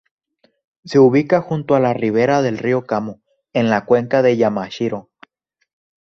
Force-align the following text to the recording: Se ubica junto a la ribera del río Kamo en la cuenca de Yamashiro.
Se 0.83 0.97
ubica 0.97 1.41
junto 1.41 1.75
a 1.75 1.79
la 1.79 1.93
ribera 1.93 2.41
del 2.41 2.57
río 2.57 2.87
Kamo 2.87 3.21
en 3.53 3.69
la 3.69 3.85
cuenca 3.85 4.23
de 4.23 4.35
Yamashiro. 4.35 5.11